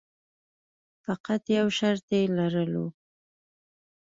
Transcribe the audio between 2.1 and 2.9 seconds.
یې لرلو.